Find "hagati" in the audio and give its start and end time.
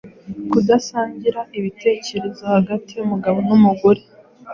2.55-2.91